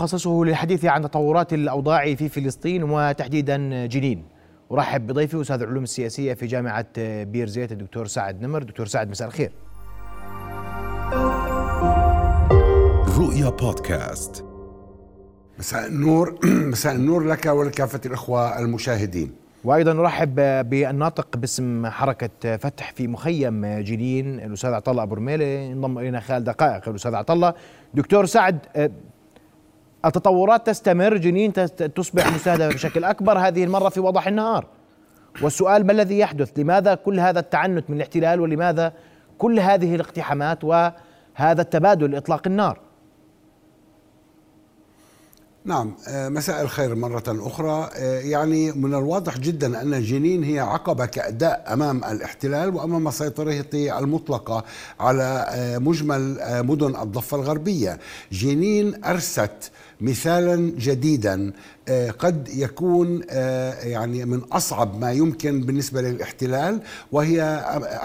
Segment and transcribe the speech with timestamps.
[0.00, 4.24] نخصصه للحديث عن تطورات الأوضاع في فلسطين وتحديدا جنين.
[4.72, 6.86] أرحب بضيفي أستاذ العلوم السياسية في جامعة
[7.24, 8.62] بير زيت الدكتور سعد نمر.
[8.62, 9.52] دكتور سعد مساء الخير.
[13.18, 14.44] رؤيا بودكاست.
[15.58, 16.38] مساء النور.
[16.72, 19.32] مساء النور لك ولكافة الإخوة المشاهدين.
[19.64, 20.34] وأيضا نرحب
[20.70, 25.72] بالناطق باسم حركة فتح في مخيم جنين الأستاذ عطله أبو رميلة.
[25.72, 27.54] انضم إلينا خلال دقائق الأستاذ عطله
[27.94, 28.58] دكتور سعد
[30.04, 31.52] التطورات تستمر جنين
[31.94, 33.38] تصبح مستهدفه بشكل أكبر.
[33.38, 34.66] هذه المرة في وضح النهار.
[35.42, 38.92] والسؤال ما الذي يحدث؟ لماذا كل هذا التعنت من الاحتلال؟ ولماذا
[39.38, 42.78] كل هذه الاقتحامات؟ وهذا التبادل إطلاق النار.
[45.64, 47.90] نعم آه، مساء الخير مرة أخرى.
[47.96, 54.64] آه، يعني من الواضح جدا أن جنين هي عقبة كأداء أمام الاحتلال وأمام سيطرته المطلقة
[55.00, 56.36] على آه، مجمل
[56.66, 57.98] مدن الضفة الغربية.
[58.32, 61.52] جنين أرست مثالا جديدا
[62.18, 66.80] قد يكون آه، يعني من أصعب ما يمكن بالنسبة للاحتلال
[67.12, 67.42] وهي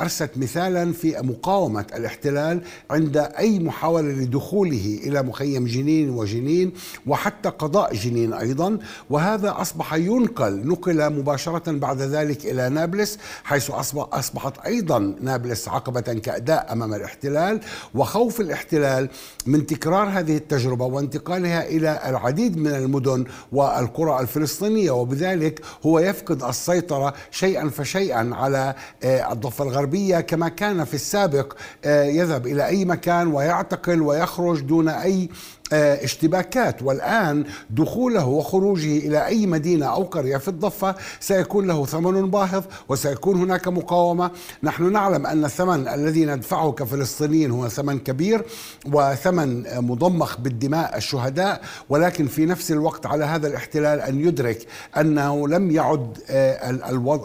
[0.02, 6.72] أرست مثالا في مقاومة الاحتلال عند أي محاولة لدخوله إلى مخيم جنين وجنين
[7.08, 8.78] وحتى قضاء جنين أيضا.
[9.10, 16.72] وهذا أصبح ينقل نقل مباشرة بعد ذلك إلى نابلس حيث أصبحت أيضا نابلس عقبة كأداء
[16.72, 17.60] أمام الاحتلال.
[17.96, 19.10] وخوف الاحتلال
[19.46, 26.44] من تكرار هذه التجربة وانتقالها إلى العديد من المدن و القرى الفلسطينية وبذلك هو يفقد
[26.44, 31.54] السيطرة شيئا فشيئا على آه، الضفة الغربية كما كان في السابق
[31.86, 35.30] آه، يذهب إلى أي مكان ويعتقل ويخرج دون أي
[35.74, 36.84] اشتباكات.
[36.84, 43.36] والآن دخوله وخروجه إلى أي مدينة أو قرية في الضفة سيكون له ثمن باهظ وسيكون
[43.38, 44.32] هناك مقاومة.
[44.64, 48.46] نحن نعلم أن الثمن الذي ندفعه كفلسطينيين هو ثمن كبير
[48.94, 55.72] وثمن مضمخ بالدماء الشهداء ولكن في نفس الوقت على هذا الاحتلال أن يدرك أنه لم
[55.72, 56.70] يعد آه،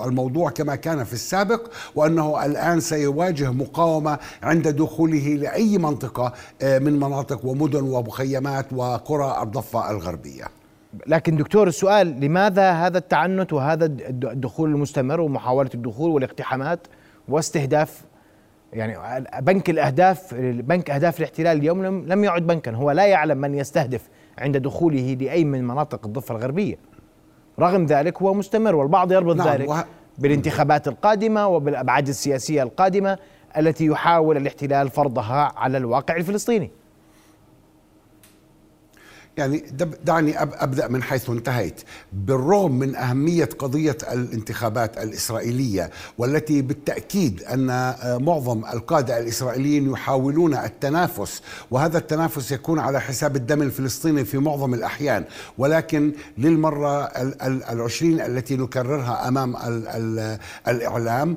[0.07, 6.33] الموضوع كما كان في السابق وأنه الآن سيواجه مقاومة عند دخوله لأي منطقة
[6.63, 10.45] آه، من مناطق ومدن ومخيمات مخيمات وقرى الضفة الغربية.
[11.07, 16.87] لكن دكتور السؤال لماذا هذا التعنت وهذا الدخول المستمر ومحاولة الدخول والاقتحامات
[17.29, 18.05] واستهداف
[18.73, 22.75] يعني بنك الأهداف بنك أهداف الاحتلال اليوم لم يعد بنكا.
[22.75, 24.09] هو لا يعلم من يستهدف
[24.39, 26.77] عند دخوله لأي من مناطق الضفة الغربية.
[27.59, 29.85] رغم ذلك هو مستمر والبعض يربط نعم ذلك وه...
[30.19, 33.19] بالانتخابات القادمة وبالأبعاد السياسية القادمة
[33.57, 36.71] التي يحاول الاحتلال فرضها على الواقع الفلسطيني.
[39.37, 39.65] يعني
[40.05, 41.81] دعني أبدأ من حيث انتهيت.
[42.13, 51.43] بالرغم من أهمية قضية الانتخابات الإسرائيلية والتي بالتأكيد أن آه، معظم القادة الإسرائيليين يحاولون التنافس
[51.71, 55.25] وهذا التنافس يكون على حساب الدم الفلسطيني في معظم الأحيان
[55.59, 57.05] ولكن للمرة
[57.71, 59.57] العشرين التي نكررها أمام
[60.69, 61.37] الإعلام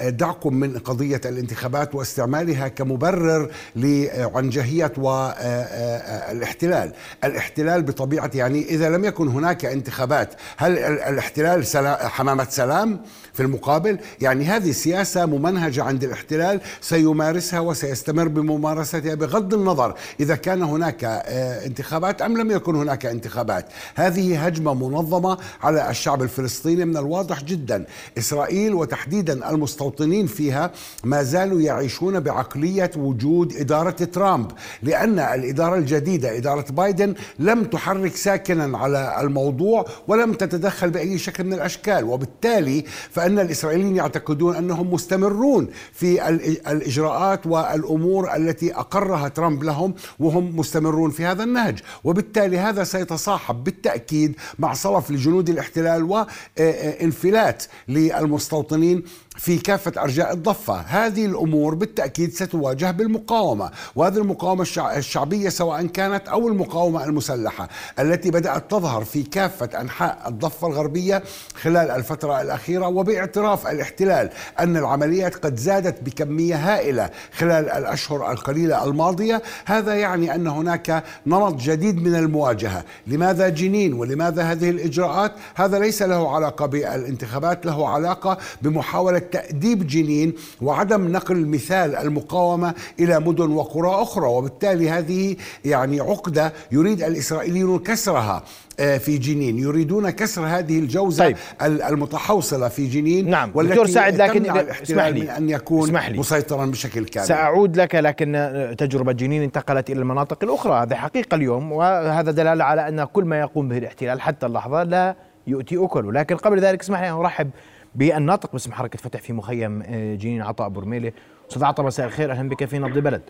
[0.00, 6.92] دعكم من قضية الانتخابات واستعمالها كمبرر لعنجهية والاحتلال
[7.24, 13.00] الاحتلال بطبيعته يعني إذا لم يكن هناك انتخابات هل الاحتلال سلام حمامة سلام
[13.32, 20.62] في المقابل؟ يعني هذه سياسة ممنهجة عند الاحتلال سيمارسها وسيستمر بممارستها بغض النظر إذا كان
[20.62, 23.66] هناك آه، انتخابات أم لم يكن هناك انتخابات.
[23.94, 27.84] هذه هجمة منظمة على الشعب الفلسطيني من الواضح جدا.
[28.18, 30.70] إسرائيل وتحديدا المستوطنين فيها
[31.04, 34.50] ما زالوا يعيشون بعقلية وجود إدارة ترامب
[34.82, 41.52] لأن الإدارة الجديدة إدارة بايدن لم تحرك ساكنا على الموضوع ولم تتدخل بأي شكل من
[41.52, 42.04] الأشكال.
[42.04, 46.28] وبالتالي فأن الإسرائيليين يعتقدون أنهم مستمرون في
[46.70, 51.78] الإجراءات والأمور التي أقرها ترامب لهم وهم مستمرون في هذا النهج.
[52.04, 56.26] وبالتالي هذا سيتصاحب بالتأكيد مع صلف لجنود الاحتلال
[56.58, 59.02] وانفلات للمستوطنين
[59.36, 60.74] في كافة أرجاء الضفة.
[60.74, 67.68] هذه الأمور بالتأكيد ستواجه بالمقاومة وهذه المقاومة الشعبية سواء كانت أو المقاومة المسلحة
[67.98, 71.22] التي بدأت تظهر في كافة أنحاء الضفة الغربية
[71.62, 72.86] خلال الفترة الأخيرة.
[72.86, 80.46] وباعتراف الاحتلال أن العمليات قد زادت بكمية هائلة خلال الأشهر القليلة الماضية هذا يعني أن
[80.46, 82.84] هناك نمط جديد من المواجهة.
[83.06, 90.32] لماذا جنين ولماذا هذه الإجراءات؟ هذا ليس له علاقة بالانتخابات له علاقة بمحاولة تأديب جنين
[90.62, 94.26] وعدم نقل مثال المقاومة إلى مدن وقرى أخرى.
[94.26, 98.42] وبالتالي هذه يعني عقدة يريد الإسرائيليون كسرها
[98.80, 99.58] آه، في جنين.
[99.58, 101.36] يريدون كسر هذه الجوزة طيب.
[101.62, 103.50] المتحوصلة في جنين نعم.
[103.50, 104.50] دكتور سعد لكن
[104.82, 105.20] اسمح لي.
[105.20, 106.18] من أن يكون اسمح لي.
[106.18, 107.26] مسيطرا بشكل كامل.
[107.26, 110.82] سأعود لك لكن تجربة جنين انتقلت إلى المناطق الأخرى.
[110.82, 115.16] هذه حقيقة اليوم وهذا دلالة على أن كل ما يقوم به الاحتلال حتى اللحظة لا
[115.46, 116.12] يؤتي أكله.
[116.12, 117.50] لكن قبل ذلك اسمح لي أن أرحب
[117.94, 121.12] بالناطق باسم حركة فتح في مخيم آه، جنين عطاء برميلة
[121.50, 122.30] أستاذ عطاء مساء الخير.
[122.30, 123.22] أهلا بك في نبض بلد.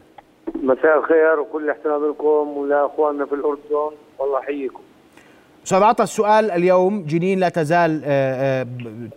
[0.55, 3.97] مساء الخير وكل احترام لكم ولاخواننا في الأردن.
[4.19, 4.81] والله يحييكم
[5.65, 8.67] أستاذ عطا السؤال اليوم جنين لا تزال آه، آه،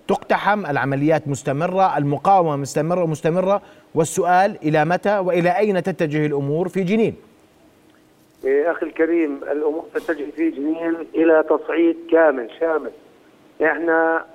[0.07, 3.61] تقتحم العمليات مستمرة المقاومة مستمرة مستمرة.
[3.95, 7.15] والسؤال إلى متى وإلى أين تتجه الأمور في جنين؟
[8.45, 12.91] إيه، أخي الكريم الأمور تتجه في جنين إلى تصعيد كامل شامل.
[13.63, 14.25] إحنا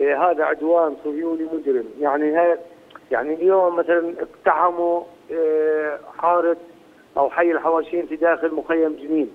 [0.00, 1.84] هذا عدوان صهيوني مجرم.
[2.00, 2.56] يعني
[3.10, 6.56] يعني اليوم مثلا اقتحموا إيه، حارة
[7.16, 9.30] أو حي الحواشين في داخل مخيم جنين.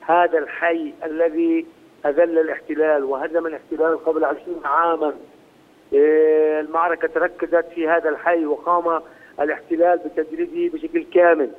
[0.00, 1.66] هذا الحي الذي
[2.06, 5.14] أذل الاحتلال وهدم الاحتلال قبل عشرين عاما.
[5.92, 9.02] إيه، المعركة تركزت في هذا الحي وقام
[9.40, 11.50] الاحتلال بتجريده بشكل كامل.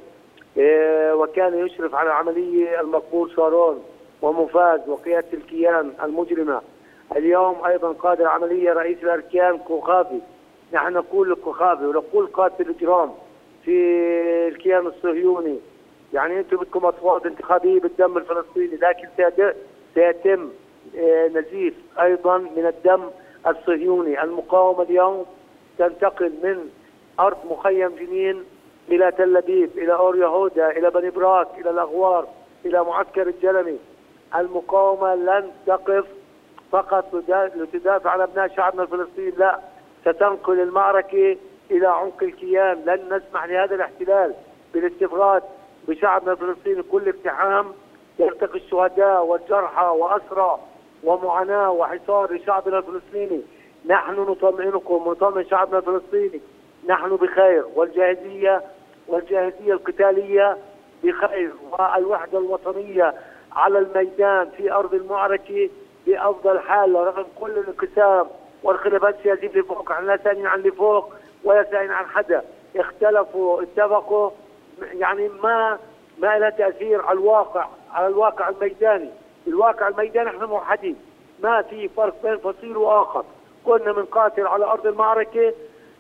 [0.57, 3.83] إيه، وكان يشرف على العملية المقبول شارون
[4.21, 6.62] ومفاز وقيادة الكيان المجرمة.
[7.15, 10.19] اليوم أيضا قاد العملية رئيس الأركان كوخافي
[10.74, 13.12] نحن نقول لكوخافي ونقول قادة الإجرام
[13.65, 13.71] في
[14.48, 15.59] الكيان الصهيوني.
[16.13, 19.07] يعني أنتم بدكم أصوات انتخابية بالدم الفلسطيني لكن
[19.95, 20.50] سيتم
[20.98, 23.04] آه، نزيف أيضا من الدم
[23.48, 24.24] الصهيوني.
[24.24, 25.25] المقاومة اليوم
[25.77, 26.69] تنتقل من
[27.19, 28.44] أرض مخيم جنين
[28.89, 32.27] إلى تل أبيب إلى أور يهودا إلى بني براك إلى الأغوار
[32.65, 33.77] إلى معسكر الجلمي.
[34.36, 36.06] المقاومة لن تقف
[36.72, 37.16] فقط
[37.56, 39.31] لتدافع عن أبناء شعبنا الفلسطيني.
[39.31, 39.60] لا
[40.02, 41.38] ستنقل المعركة
[41.72, 42.84] إلى عمق الكيان.
[42.86, 44.34] لن نسمح لهذا الاحتلال
[44.74, 45.44] بالاستفراد
[45.88, 46.84] بشعبنا الفلسطيني.
[46.84, 47.72] كل اقتحام
[48.19, 50.60] يلتقي الشهداء والجرحى وأسرى
[51.04, 53.42] ومعاناة وحصار لشعبنا الفلسطيني.
[53.86, 56.42] نحن نطمئنكم ونطمئن شعبنا الفلسطيني.
[56.88, 57.66] نحن بخير.
[57.75, 58.62] والجاهزية
[59.08, 60.58] والجاهزية القتالية
[61.04, 61.52] بخير.
[61.72, 63.13] والوحدة الوطنية
[63.52, 65.70] على الميدان في أرض المعركة
[66.07, 68.27] بأفضل حال رغم كل الانقسام
[68.63, 69.92] والخلافات السياسية اللي فوق.
[69.92, 71.13] إحنا لا سائلين عن اللي فوق
[71.44, 72.44] ولا سائلين عن حدا.
[72.75, 74.30] اختلفوا اتفقوا
[74.94, 75.80] يعني ما
[76.18, 79.09] ما لها تأثير على الواقع على الواقع الميداني،
[79.48, 80.95] الواقع الميداني إحنا موحدين،
[81.44, 83.25] ما في فرق بين فصيل وآخر،
[83.65, 85.53] كنا بنقاتل على أرض المعركة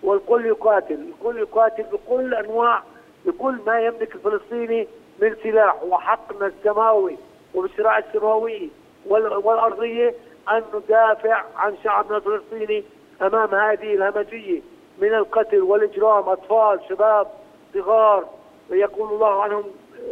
[0.03, 2.83] والكل يقاتل، الكل يقاتل بكل أنواع
[3.25, 4.87] بكل ما يملك الفلسطيني
[5.19, 5.83] من سلاح.
[5.83, 7.17] وحقنا السماوي
[7.55, 8.69] وبالشراع السماوي
[9.09, 10.15] والأرضية
[10.49, 12.83] أن ندافع عن شعبنا الفلسطيني
[13.21, 14.61] أمام هذه الهمجية
[14.97, 17.27] من القتل والإجرام أطفال شباب
[17.73, 18.25] صغار.
[18.71, 19.63] ويقول الله عنهم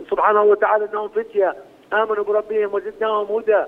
[0.09, 1.56] سبحانه وتعالى أنهم فتية.
[1.94, 3.63] آمنوا بربهم وزدناهم هدى.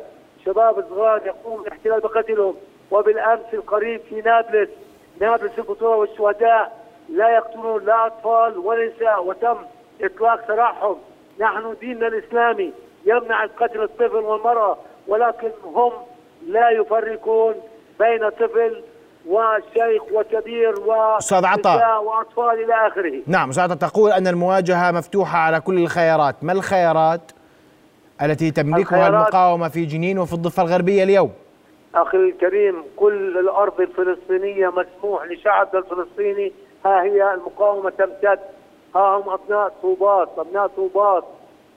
[0.45, 2.55] شباب صغار يقوم الاحتلال بقتلهم.
[2.91, 4.69] وبالأمس القريب في نابلس
[5.21, 9.57] نابلس البطوله والشهداء لا يقتلون لا أطفال ولا نساء وتم
[10.01, 10.97] إطلاق سراحهم.
[11.39, 12.73] نحن ديننا الإسلامي
[13.05, 14.77] يمنع القتل الطفل والمرأة.
[15.07, 15.91] ولكن هم
[16.47, 17.55] لا يفرقون
[17.99, 18.83] بين طفل
[19.27, 20.73] وشيخ وكبير
[21.17, 23.21] أستاذ عطاء وأطفال إلى آخره.
[23.27, 26.35] نعم أستاذ عطاء تقول أن المواجهة مفتوحة على كل الخيارات.
[26.41, 27.21] ما الخيارات
[28.21, 31.31] التي تملكها المقاومة في جنين وفي الضفة الغربية اليوم؟
[31.95, 36.53] أخي الكريم كل الأرض الفلسطينية مسموح لشعبنا الفلسطيني.
[36.85, 38.39] ها هي المقاومة تمتد.
[38.95, 41.23] ها هم أبناء طوبات أبناء طوبات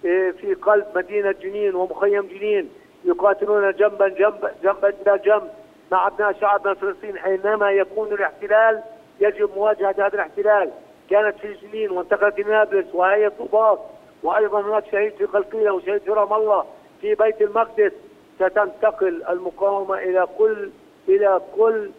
[0.05, 2.69] إيه، في قلب مدينة جنين ومخيم جنين.
[3.05, 5.51] يقاتلون جنبا جنب جنبا إلى جنب.
[5.93, 8.83] مع أبناء شعبنا الفلسطيني حينما يكون الاحتلال
[9.21, 10.71] يجب مواجهة هذا الاحتلال.
[11.11, 13.79] كانت في جنين وانتقلت إلى نابلس وهي طوباس
[14.23, 16.65] وأيضا هناك شهيد في قلقيله وشهيد في رام الله
[17.01, 17.93] في بيت المقدس.
[18.37, 20.71] ستنتقل المقاومة إلى كل
[21.09, 21.91] إلى كل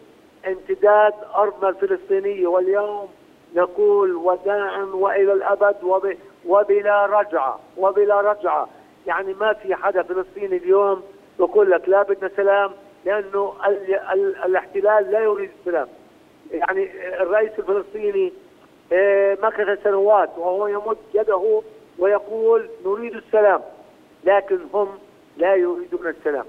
[0.46, 2.46] امتداد أرضنا الفلسطينية.
[2.46, 3.08] واليوم
[3.54, 8.68] نقول وداعا وإلى الأبد وب وبلا رجعة وبلا رجعة.
[9.06, 11.02] يعني ما في حدا فلسطيني اليوم
[11.40, 12.70] يقول لك لا بدنا سلام
[13.04, 13.54] لأنه
[14.44, 15.88] الاحتلال لا يريد السلام.
[16.50, 16.90] يعني
[17.22, 18.32] الرئيس الفلسطيني
[18.92, 21.62] آه، مكث سنوات وهو يمد يده
[21.98, 23.60] ويقول نريد السلام
[24.24, 24.88] لكن هم
[25.36, 26.44] لا يريدون السلام.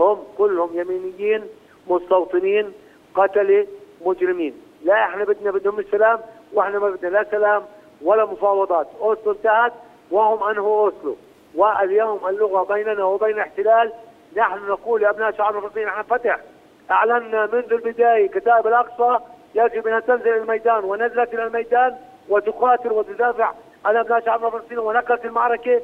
[0.00, 1.42] هم كلهم يمينيين
[1.86, 2.72] مستوطنين
[3.14, 3.66] قتلة
[4.04, 4.54] مجرمين.
[4.84, 6.20] لا إحنا بدنا بدهم السلام
[6.52, 7.62] وإحنا ما بدنا لا سلام
[8.02, 8.86] ولا مفاوضات.
[9.00, 9.72] أوسلو انتهت
[10.10, 11.16] وهم أنهوا أوسلو.
[11.54, 13.92] واليوم اللغة بيننا وبين الاحتلال
[14.36, 16.38] نحن نقول يا أبناء شعب فلسطين نحن فتح.
[16.90, 21.96] أعلنا منذ البداية كتاب الأقصى يجب أن تنزل الميدان ونزلت إلى الميدان
[22.28, 23.52] وتقاتل وتدافع
[23.84, 25.80] عن أبناء شعبنا فلسطين ونقلت المعركة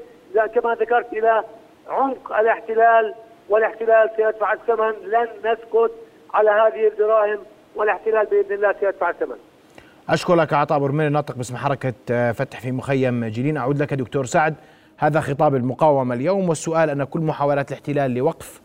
[0.55, 1.43] كما ذكرت إلى
[1.89, 3.15] عمق الاحتلال
[3.49, 4.93] والاحتلال سيدفع الثمن.
[5.05, 5.93] لن نسكت
[6.35, 7.39] على هذه الجرائم
[7.75, 9.37] والاحتلال بإذن الله سيدفع الثمن.
[10.09, 14.55] أشكرك عطاء برميل ناطق باسم حركة آه، فتح في مخيم جيلين أعود لك دكتور سعد.
[14.99, 18.61] هذا خطاب المقاومة اليوم والسؤال أن كل محاولات الاحتلال لوقف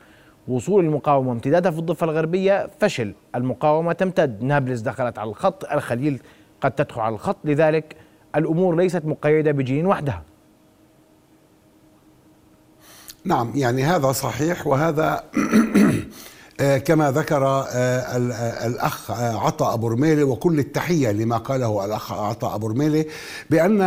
[0.47, 3.13] وصول المقاومة وامتدادها في الضفة الغربية فشل.
[3.35, 4.43] المقاومة تمتد.
[4.43, 6.21] نابلس دخلت على الخط الخليل
[6.61, 7.38] قد تدخل على الخط.
[7.43, 7.95] لذلك
[8.35, 10.23] الأمور ليست مقيدة بجنين وحدها.
[13.25, 15.23] نعم يعني هذا صحيح وهذا
[16.59, 22.55] آه، كما ذكر آه، آه، الأخ عطاء أبو رميلي وكل التحية لما قاله الأخ عطاء
[22.55, 23.05] أبو رميلي
[23.50, 23.81] بأن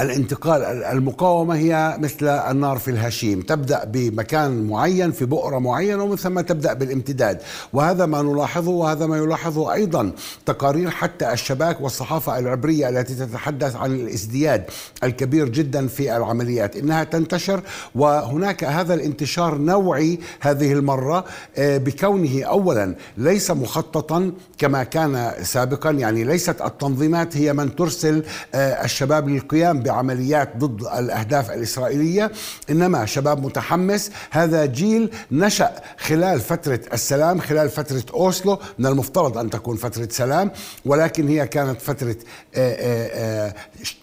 [0.00, 3.40] الانتقال المقاومة هي مثل النار في الهشيم.
[3.40, 7.38] تبدأ بمكان معين في بؤرة معينة ومن ثم تبدأ بالامتداد.
[7.72, 10.12] وهذا ما نلاحظه وهذا ما يلاحظه أيضا
[10.46, 14.64] تقارير حتى الشباك والصحافة العبرية التي تتحدث عن الازدياد
[15.04, 16.76] الكبير جدا في العمليات.
[16.76, 17.60] إنها تنتشر
[17.94, 21.24] وهناك هذا الانتشار نوعي هذه المرة
[21.56, 25.90] آه، بكونه أولا ليس مخططا كما كان سابقا.
[25.90, 28.24] يعني ليست التنظيمات هي من ترسل
[28.54, 32.32] آه، الشباب للقيام بعمليات ضد الأهداف الإسرائيلية
[32.70, 39.50] إنما شباب متحمس هذا جيل نشأ خلال فترة السلام خلال فترة أوسلو من المفترض أن
[39.50, 40.50] تكون فترة سلام
[40.84, 42.16] ولكن هي كانت فترة
[42.54, 43.54] آه، آه، آه،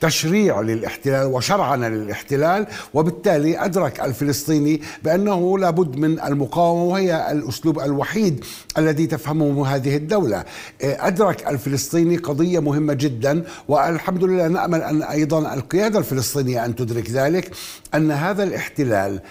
[0.02, 8.46] تشريع للاحتلال وشرعنه للاحتلال وبالتالي أدرك الفلسطيني بأنه لابد من المقاومة وهي الأسلوب الوحيد
[8.78, 10.44] الذي تفهمه هذه الدولة.
[10.82, 17.52] أدرك الفلسطيني قضية مهمة جدا والحمد لله نأمل أن أيضا القيادة الفلسطينية أن تدرك ذلك
[17.96, 19.22] أن هذا الاحتلال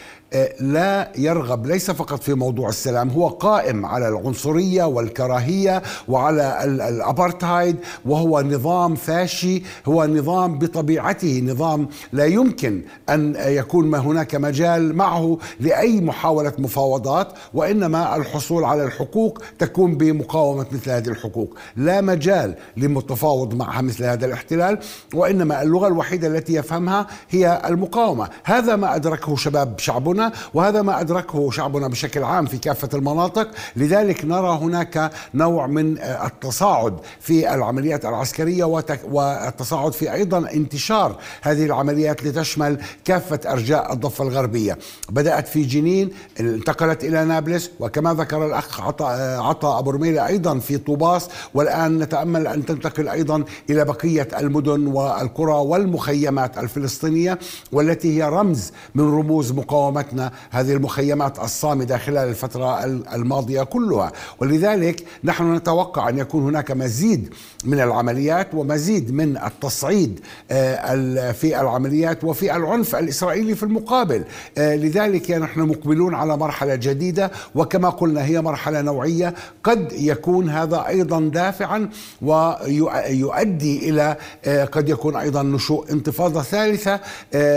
[0.61, 8.41] لا يرغب ليس فقط في موضوع السلام هو قائم على العنصرية والكراهية وعلى الأبارتهايد وهو
[8.41, 16.01] نظام فاشي هو نظام بطبيعته نظام لا يمكن أن يكون ما هناك مجال معه لأي
[16.01, 21.55] محاولة مفاوضات وإنما الحصول على الحقوق تكون بمقاومة مثل هذه الحقوق.
[21.77, 24.79] لا مجال للتفاوض مع مثل هذا الاحتلال
[25.15, 28.29] وإنما اللغة الوحيدة التي يفهمها هي المقاومة.
[28.45, 30.24] هذا ما أدركه شباب شعبنا
[30.55, 33.51] وهذا ما أدركه شعبنا بشكل عام في كافة المناطق.
[33.77, 38.65] لذلك نرى هناك نوع من التصاعد في العمليات العسكرية
[39.05, 44.79] والتصاعد في أيضا انتشار هذه العمليات لتشمل كافة أرجاء الضفة الغربية.
[45.09, 50.79] بدأت في جنين انتقلت إلى نابلس وكما ذكر الأخ عطاء عطا أبو رميلة أيضا في
[50.79, 51.29] طوباس.
[51.55, 57.39] والآن نتأمل أن تنتقل أيضا إلى بقية المدن والقرى والمخيمات الفلسطينية
[57.73, 60.14] والتي هي رمز من رموز مقاومتنا.
[60.15, 64.13] شاهدنا هذه المخيمات الصامدة خلال الفترة الماضية كلها.
[64.41, 72.25] ولذلك نحن نتوقع أن يكون هناك مزيد من العمليات ومزيد من التصعيد آه، في العمليات
[72.25, 74.25] وفي العنف الإسرائيلي في المقابل.
[74.59, 79.35] آه، لذلك نحن مقبلون على مرحلة جديدة وكما قلنا هي مرحلة نوعية.
[79.65, 81.89] قد يكون هذا أيضا دافعا
[82.23, 87.01] ويؤدي إلى آه، قد يكون أيضا نشوء انتفاضة ثالثة.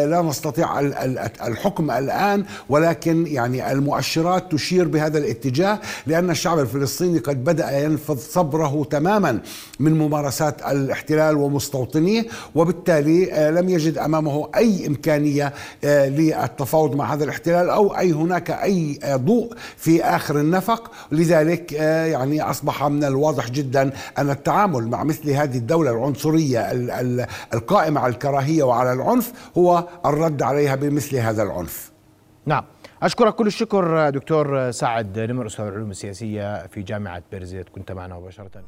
[0.07, 0.79] لا نستطيع
[1.47, 2.36] الحكم الآن
[2.69, 9.39] ولكن يعني المؤشرات تشير بهذا الاتجاه لأن الشعب الفلسطيني قد بدأ ينفض صبره تماما
[9.79, 12.25] من ممارسات الاحتلال ومستوطنيه
[12.55, 15.53] وبالتالي آه، لم يجد أمامه أي إمكانية
[15.83, 20.91] آه، للتفاوض مع هذا الاحتلال أو أي هناك أي آه، ضوء في آخر النفق.
[21.11, 26.71] لذلك يعني أصبح من الواضح جدا أن التعامل مع مثل هذه الدولة العنصرية
[27.53, 31.96] القائمة على الكراهية وعلى العنف هو الرد عليها بمثل هذا العنف.
[32.47, 32.63] نعم.
[33.03, 37.69] أشكرك كل الشكر دكتور سعد نمر أستاذ العلوم السياسية في جامعة بيرزيت.
[37.69, 38.63] كنت معنا مباشرة.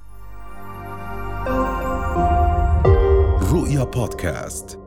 [3.54, 4.79] رؤيا بودكاست.